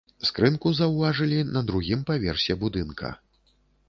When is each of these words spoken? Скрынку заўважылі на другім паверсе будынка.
Скрынку 0.27 0.69
заўважылі 0.77 1.37
на 1.57 1.63
другім 1.67 2.01
паверсе 2.07 2.57
будынка. 2.65 3.13